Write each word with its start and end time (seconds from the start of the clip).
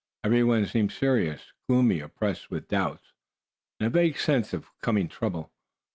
Every 0.23 0.43
one 0.43 0.65
seemed 0.65 0.91
serious, 0.91 1.51
gloomy, 1.69 1.99
oppressed 1.99 2.49
with 2.49 2.67
doubts, 2.67 3.13
and 3.79 3.85
a 3.85 3.89
vague 3.91 4.17
sense 4.17 4.51
of 4.51 4.65
coming 4.81 5.07
trouble. 5.07 5.51